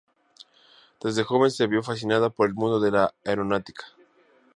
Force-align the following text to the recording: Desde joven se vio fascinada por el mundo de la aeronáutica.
Desde 0.99 1.23
joven 1.23 1.51
se 1.51 1.67
vio 1.67 1.83
fascinada 1.83 2.31
por 2.31 2.47
el 2.49 2.55
mundo 2.55 2.79
de 2.79 2.89
la 2.89 3.13
aeronáutica. 3.23 3.83